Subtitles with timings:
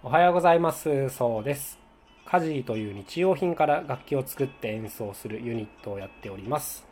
[0.00, 1.10] おはようございます。
[1.10, 1.76] そうです。
[2.24, 6.86] カジーという日用品から楽器を作って演奏するユニットをやっております。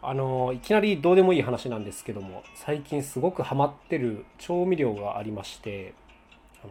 [0.00, 5.92] あのいきなりどうでもいい話なんですけども最近すごくハマってる調味料がありまして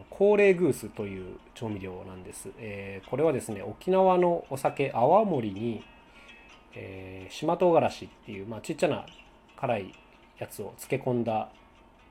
[0.08, 5.84] 高齢グースという調味料なんです、えー、これはですね沖縄のお酒泡盛に、
[6.74, 9.04] えー、島唐辛子っていう、まあ、ちっちゃな
[9.56, 9.94] 辛い
[10.38, 11.50] やつを漬け込んだ、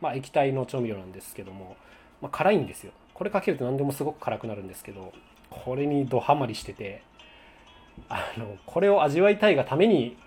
[0.02, 1.76] まあ、液体の調味料なんですけども、
[2.22, 2.94] まあ、辛いんですよ。
[3.20, 5.14] これかけると何でもすごく辛くなるんですけど
[5.52, 7.04] これにドハマりしてて
[8.08, 10.18] あのこれを味わいたいがために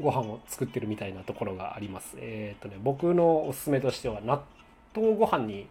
[0.00, 2.16] ご飯を作ってるみたいなところがあります。
[2.18, 4.42] えっ、ー、とね僕のおすすめとしては納
[4.94, 5.68] 豆ご飯に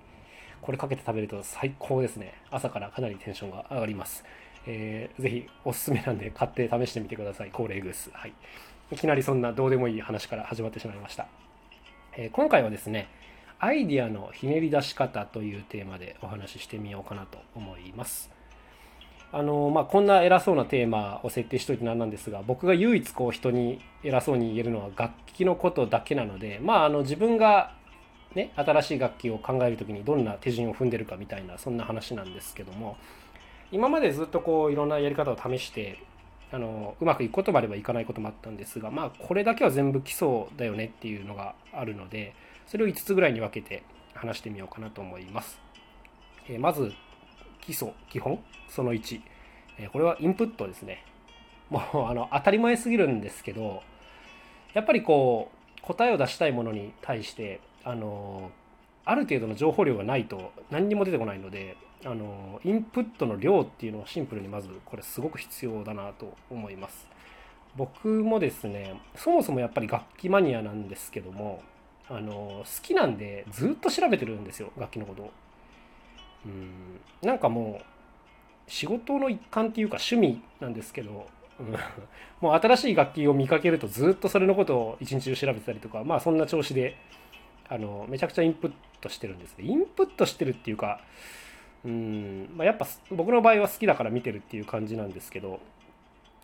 [0.61, 2.33] これかけて食べると最高ですね。
[2.49, 4.23] 朝からかなりテンションが上がります。
[4.65, 7.49] えー、ぜひおすすめなんで買って試してみてください。
[7.51, 8.11] 高齢グース。
[8.13, 8.33] はい。
[8.91, 11.27] いきなりそんなどうでもいい話から始まってしまいました、
[12.17, 13.07] えー、今回はですね
[13.63, 18.31] アイディアのひねり出し方というテーマでお話ししてみようかなと思います。
[19.31, 27.71] あのまあ、こんな偉そうなテーマを設定しといてなんなんですが僕が唯一こう人に偉そうに言えるのは楽器のことだけなのでまああの自分が
[28.35, 32.97] ね新しい楽器を考える時にどんな手順を踏んでるかみたいなそんな話なんですけども
[33.71, 35.99] 今までずっとこういろんなやり方を試して
[36.51, 42.33] あのうまくいくこともあればいかないこともあったんですがまあこれだけは全部基礎だよねっていうのがあるので
[42.71, 43.83] それを5つぐらいに分けて
[44.13, 45.59] 話してみようかなと思います。
[46.47, 46.93] えまず
[47.59, 49.19] 基礎基本その1、
[49.77, 51.03] えこれはインプットですね。
[51.69, 53.83] もうあの当たり前すぎるんですけど
[54.73, 58.51] やっぱりこう答えを出したいものに対してあの
[59.03, 67.05] ある程度の情報量がないと何にも出てこないのであのインプットの量っていうのをシンプルにまずこれすごく必要だなと思います。
[67.75, 71.61] 僕もですねそもそもやっぱり楽器マニアなんですけども
[72.13, 75.31] あの好きなんでずっと調べてるんですよ楽器のことを。
[76.45, 76.99] うん。
[77.21, 77.83] なんかもう
[78.67, 81.27] 仕事の一環っていうか趣味なんですけど、
[81.59, 81.71] うん、
[82.41, 86.97] もう新しい楽器を見かけるとずっとそれのことを一日中調べてたりとかまあそんな調子で
[87.69, 89.65] あのめちゃくちゃインプットしてるんですね。
[89.65, 90.99] インプットしてるっていうか
[91.85, 95.59] うん、まあ、やっぱ僕の場合は好きだから見てるっていう感じなんですけど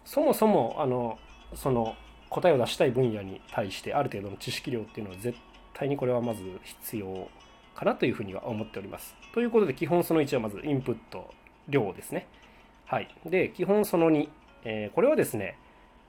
[0.05, 1.19] そもそもあの
[1.53, 1.95] その
[2.29, 5.37] 答えを出したい分野に対してある程度の知識量っていうのは絶
[5.77, 7.29] 対にこれはまず必要
[7.75, 9.15] かなというふうには思っております。
[9.33, 11.29] ということで基本その1はまずインプット
[11.67, 12.27] 量ですね。
[12.85, 13.09] はい。
[13.25, 14.29] で、基本その2、
[14.63, 15.57] えー、これはですね、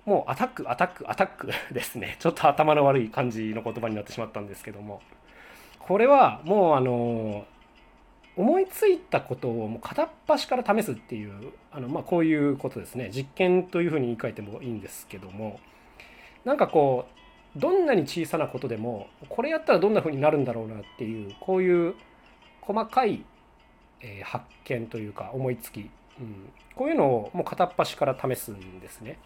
[0.07, 2.17] もうアタック、アタック、アタックですね。
[2.21, 5.03] ちょっと頭の悪い感じの言葉になってしまったんですけども、
[5.81, 7.47] これはもうあの
[8.37, 15.59] 思いついたことをもう片っ端から試すっていうあの、まあ、こういうことですね実験というふうに言い換えてもいいんですけども
[16.45, 17.18] なんかこう
[17.59, 21.95] どんなに小さなことでもこれやったらどんなふうになるんだろうなっていうこういう
[22.61, 23.25] 細かい、
[24.01, 29.19] え発見というか思いつき、うん、こういうのをもう片っ端から試すんですね。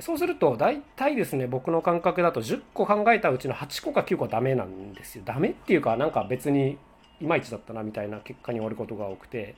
[0.00, 5.22] そうすると大体ですね僕の感覚だと10個考えたうちの8個か9個はダメなんですよ。
[5.24, 6.76] ダメっていうかなんか別に
[7.20, 9.54] いまいちだったなみたいな結果に終わることが多くて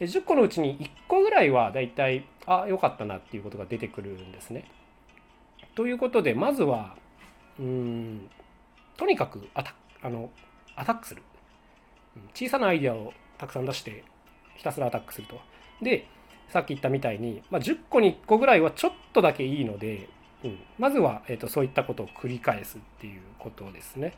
[0.00, 4.64] で10個のうちに1個ぐらいは大体あ良かったなっていうことが出てくるんですね。
[5.76, 6.96] ということでまずは
[7.58, 8.30] うん。
[8.96, 10.30] とにかくアタあの
[10.76, 11.22] アタックする。
[12.34, 14.04] 小さなアイデアをたくさん出して
[14.56, 15.40] ひたすらアタックすると。
[15.82, 16.06] で
[16.48, 20.08] さっき言ったみたいに、まあ、10個に1個ぐらいはちょっとだけいいので、
[20.42, 24.14] うん、まずは、えーと、そういったことを繰り返すっていうことですね。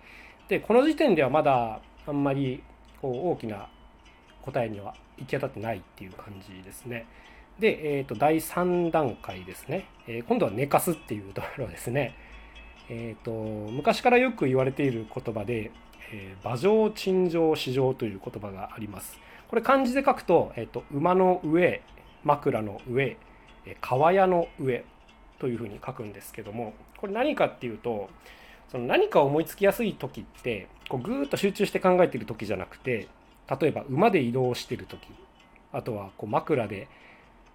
[0.49, 2.63] でこの時点ではまだあんまり
[3.01, 3.69] こう大きな
[4.43, 7.07] 答えには行き当たってないっていう感じですね。
[7.59, 12.15] で、えーと、第3段階ですね、えー、今度は寝かすっていうところですね。
[12.93, 15.71] えーと、昔からよく言われている言葉で、
[16.13, 19.19] えー、馬上陳上市場という言葉があります。
[19.49, 21.83] これ漢字で書くと,、えーと、馬の上
[22.25, 23.17] 枕の上
[23.81, 24.85] 川屋の上
[25.39, 28.11] というふうに書くんですけどもこれ何かっていうと
[28.71, 33.09] その何か思いつきやすい時ってこうぐーっと集中して考えてる時じゃなくて
[33.61, 35.01] 例えば馬で移動してる時
[35.73, 36.89] あとはこう枕で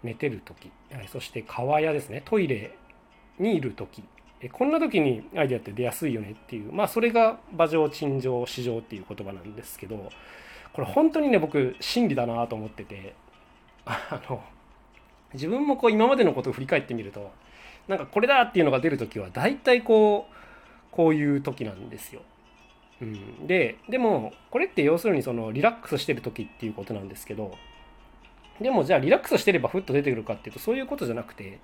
[0.03, 0.71] 寝てる時
[1.11, 2.75] そして川屋ですねトイレ
[3.39, 4.03] にいる時
[4.49, 10.09] こんな時にアイデアって出やすいよねっていうまあそれが馬上陳情市場っていう言葉なんですけど
[10.73, 13.13] これ本当にね僕真理だなと思ってて
[13.85, 14.43] あの
[15.33, 17.31] 自分もこう今までのことを振り返ってみると
[17.87, 20.35] なんかこれだっていうのが出る時は大体こう
[20.91, 22.21] こういう時なんですよ。
[23.01, 27.53] うん、ででもこれって要するにそのリラックスしてる時っていうことなんですけど
[28.61, 31.59] でもじゃあリラックスしてればふっと出てくるかっていうとそういうことじゃなくて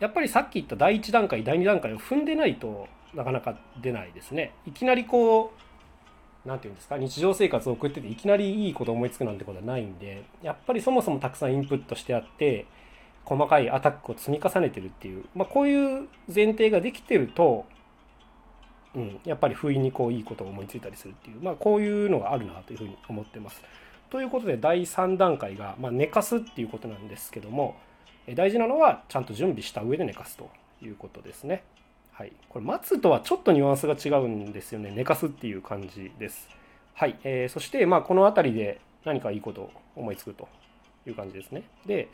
[0.00, 4.52] やっぱりさっき言った第1段階第2段階を踏んでないとなかなか出ないですね。
[4.66, 12.66] いきなりこう何て言うんですか日常生活を送ってていきなりいいこと思いつくなんてことはないんでやっぱりそもそもたくさんインプットしてあって
[13.24, 17.64] 細かいアタックを積み重ねてるっていう、まあ、こういう前提ができてると、
[18.94, 23.62] うん、やっぱり不意にこういいことを思いついたりするっていう、まあ、こういうのがあるなというふうに思ってます。
[24.10, 27.76] ということで第3段階が、まあ、寝かすっていうことなんですけども
[28.32, 30.48] 大事なのはちゃんと準備した上で寝かすと
[30.82, 31.62] いうことですね。
[32.12, 36.48] はい、これ待つとはちょっとニュアンスが違うんですよね寝かすっていう感じです。
[36.94, 40.48] はい、えー、そしてまあこの辺りで何かいいことを思いつくと
[41.06, 41.64] いう感じですね。
[41.86, 42.08] で、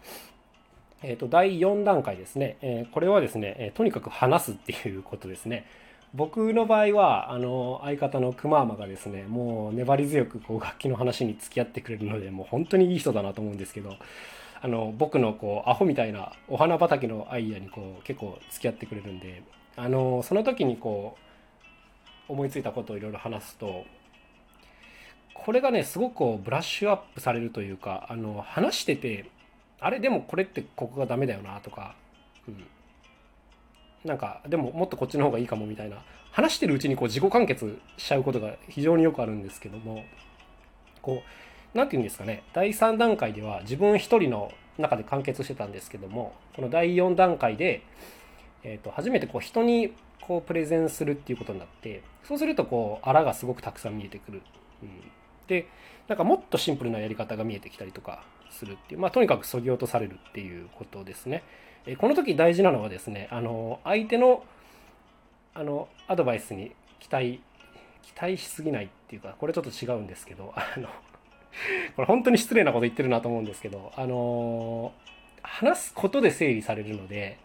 [1.02, 5.66] えー、と第4段階ですね、えー、これはですね、とにかく話すっていうことですね。
[6.12, 13.94] 僕の場合はあの相方のくまーまがですねもう粘り強くこう楽器の話に付き合ってくれるのでもう本当にいい人だなと思うんですけど
[14.62, 19.42] あの僕のこうアホみたいなお花畑のアイデアにこう結構付き合ってくれるんで
[19.76, 21.16] あのその時にこ
[22.28, 23.84] う思いついたことをいろいろ話すと
[25.34, 29.30] これがねすごくこうブラッシュアップされるというかあの話してて
[29.80, 31.94] あれでもこれってここがダメだよなとか、
[32.46, 32.50] う。
[32.50, 32.62] ん、
[34.04, 35.96] なんかでももっとこっちの方がいいかもみたいな
[36.30, 40.04] 話してるうちにこう自己完結しちゃうことが非常によくあるんですけども
[41.00, 41.22] こう
[41.74, 42.42] 何て言うんですかね。
[42.52, 47.82] 第3段階では自分一人の中で完結してたんですけどもこの第4段階で
[48.62, 54.42] えーと、初めてこう人にこうプレゼンするっていうことになってそうするとこうあらがすごくたくさん見えてくる、
[54.82, 54.90] うん、
[55.46, 55.66] で
[56.08, 61.42] なんかもっとシンプルなやり方が見えてきたりとかするっていうまあとにかくそぎ落とされるっていうことですね、
[61.86, 64.44] え、この時大事なのはですねあの相手の
[65.52, 67.40] あのアドバイスに期待
[68.02, 70.88] 期待しすぎないっていうかこれちょっと違うんですけどあの
[71.96, 74.92] これ本当に失礼なこと言ってるなと思うんですけどあの
[75.42, 77.38] 話すことで整理されるので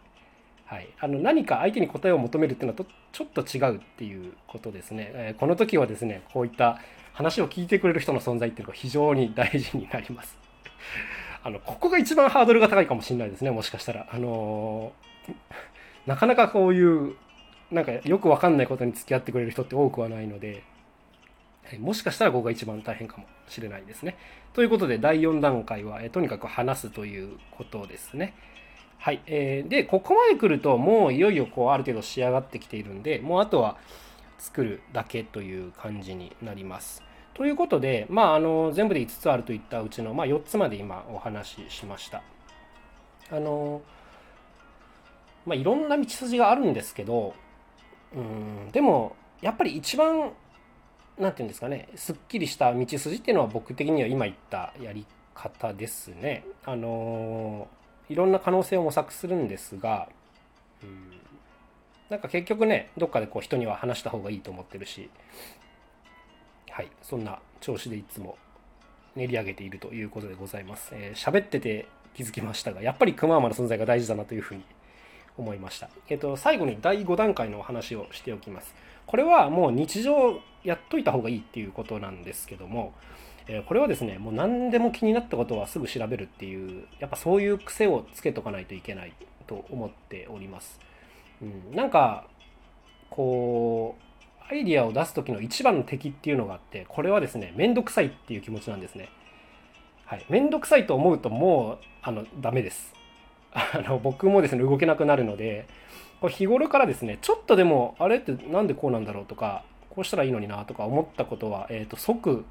[0.65, 6.79] はい、あの何か相手に答えを求めるっていうのはちょっと違うっていうことですね、えー、この時はですねこういった
[7.13, 10.37] 話を聞いてくれる人の存在っていうのが非常に大事になります。
[11.43, 14.07] あのここが一番ハードルが高いかもしれないですねもしかしたら。
[14.11, 15.33] あのー、
[16.07, 17.15] なかなかこういう
[17.71, 20.63] なんかよくわかんないことに付き合ってくれる人って多くはないので、
[21.79, 24.17] もしかしたらここが一番大変かもしれないですね
[24.53, 28.35] ということで第4段階は、えー、とにかく話すということですね
[28.97, 29.21] はい。
[29.27, 33.77] えー、で、ここまで来ると、もういよいよこう、ある程度仕上がってきているんで、もうあとは
[34.39, 37.03] 作るだけという感じになります。
[37.35, 42.23] ということで、まあ、あの、全部で5つあるといったうちの、まあ、4つまで今お話ししました。
[43.29, 43.81] あの、
[45.45, 47.35] まあ、いろんな道筋があるんですけど、
[48.15, 50.31] うん、でも、やっぱり一番、
[51.17, 56.45] なんていうんですかね、すっきりした道筋っていうのは僕的には今言ったやり方ですね。
[56.65, 60.07] あのーいろんな可能性を模索するんですが、
[60.83, 61.11] うん、
[62.09, 65.09] なんか結局ねどっかでこう人には話した方がいいと思ってるし
[66.69, 68.37] はいそんな調子でいつも
[69.15, 70.89] 練り上げているということでございます。
[70.91, 74.63] えー、喋ってて気づきましたがやっぱりクマーマの存在が大事だなというふうに
[75.37, 75.89] 思いました。
[76.09, 78.73] えっ、と最後に第5段階のお話をしておきます。
[79.05, 82.93] これはもう日常やっといた方がいいっていうことなんですけども、
[83.47, 89.13] えこれはですねもう何でも気になったことはすぐ調べるっていうやっぱそういう癖をつけとかないといけない
[89.47, 90.79] と思っております。
[91.41, 92.27] うん、なんか
[93.09, 94.05] こう
[94.51, 99.09] アイディアを出す時の一番の敵っていうのがあってこれはですねめんどくさいっていう気持ちなんですね。
[100.05, 102.93] はい、めんどくさいと思うともうあのダメです。
[103.55, 105.67] あの僕もですね動けなくなるので
[106.21, 112.45] これ日頃からですねちょっとでもあれって何でこうなんだろうとかこうしたらいいのになとか思ったことは、えーと即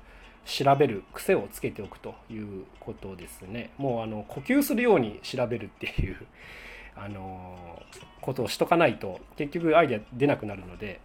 [0.47, 3.71] 調べる癖をつけておくということですね。
[3.79, 6.17] もうあの呼吸するように調べるっていう
[6.97, 7.83] あの
[8.21, 11.01] ことをしとかないと結局アイデア出なくなるので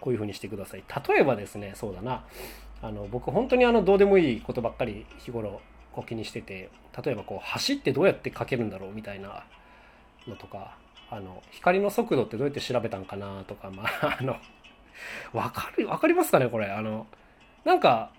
[0.00, 0.84] こういうふうにしてください。
[1.08, 2.24] 例えばですねそうだな
[2.82, 5.60] あの僕本当にあのどうでもいいことばっかり日頃
[5.92, 6.70] こう気にしてて
[7.04, 9.44] 例えばこう走ってどうやって書けるんだろうみたいな
[10.28, 10.76] のとか
[11.10, 14.36] あの光の速度ってどうやって調べたんかなとかまあ あの
[15.32, 17.06] 分かる分かりますかねこれあの
[17.64, 18.12] なんか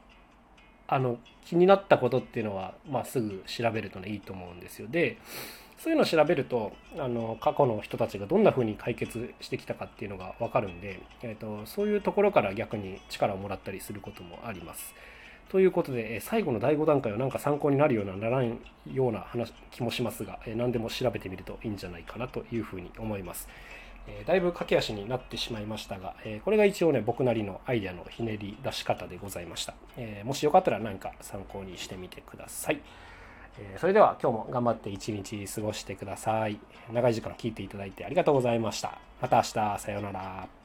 [0.87, 4.87] あの気になったことっていうのは、まあ、すぐ調べるとねいいと思うんですよ。
[4.89, 5.17] で
[5.77, 14.93] そういうのを調べるとあの過去の人たちがどんな風に解決してきたかっていうのが分かるんで、えーと、そういうところから逆に力をもらったりすることもあります。
[15.51, 18.57] ということで、最後の第5段階はなんか参考になるようなならん
[18.89, 23.49] ような話気もしますが、何でも調べてみるといいんじゃないかなというふうに思います。
[24.07, 29.73] えだいぶ駆け足になってしまいましたが、えこれが一応ね、僕なりのアイデアのひねり出し方でございました。
[29.97, 32.79] えもしよかったら何か参考にしてみてください。
[33.59, 36.61] えそれでは今日も頑張って一日過ごしてください。
[36.93, 38.97] 長い時間聞いていただいてありがとうございました。
[39.21, 40.60] また明日、さようなら。